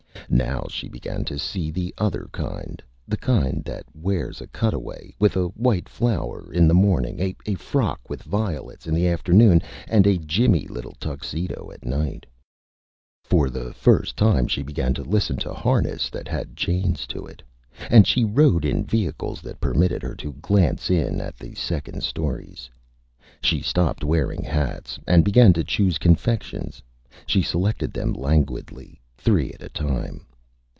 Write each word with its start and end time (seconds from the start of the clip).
Now 0.29 0.65
she 0.69 0.87
began 0.87 1.25
to 1.25 1.37
see 1.37 1.71
the 1.71 1.93
other 1.97 2.29
Kind; 2.31 2.81
the 3.05 3.17
Kind 3.17 3.65
that 3.65 3.83
Wears 3.93 4.39
a 4.39 4.47
Cutaway, 4.47 5.13
with 5.19 5.35
a 5.35 5.47
White 5.49 5.89
Flower, 5.89 6.53
in 6.53 6.69
the 6.69 6.73
Morning, 6.73 7.19
a 7.45 7.55
Frock, 7.55 8.09
with 8.09 8.23
Violets, 8.23 8.87
in 8.87 8.93
the 8.93 9.09
Afternoon, 9.09 9.61
and 9.89 10.07
a 10.07 10.17
jimmy 10.17 10.67
little 10.69 10.95
Tuxedo 11.01 11.69
at 11.73 11.83
Night. 11.83 12.25
[Illustration: 13.25 13.25
A 13.25 13.25
STRANGE 13.25 13.33
MAN] 13.33 13.37
For 13.37 13.49
the 13.67 13.73
first 13.73 14.15
time 14.17 14.47
she 14.47 14.63
began 14.63 14.93
to 14.93 15.03
listen 15.03 15.35
to 15.35 15.53
Harness 15.53 16.09
that 16.09 16.29
had 16.29 16.55
Chains 16.55 17.05
to 17.07 17.25
it, 17.25 17.43
and 17.89 18.07
she 18.07 18.23
rode 18.23 18.63
in 18.63 18.85
Vehicles 18.85 19.41
that 19.41 19.59
permitted 19.59 20.01
her 20.01 20.15
to 20.15 20.31
glance 20.41 20.89
in 20.89 21.19
at 21.19 21.35
the 21.37 21.55
Second 21.55 22.03
Stories. 22.03 22.69
She 23.41 23.59
stopped 23.59 24.05
wearing 24.05 24.43
Hats, 24.43 24.97
and 25.05 25.25
began 25.25 25.51
to 25.53 25.63
choose 25.65 25.97
Confections. 25.97 26.81
She 27.25 27.41
selected 27.41 27.91
them 27.91 28.13
Languidly, 28.13 28.99
three 29.17 29.51
at 29.53 29.61
a 29.61 29.69
time. 29.69 30.25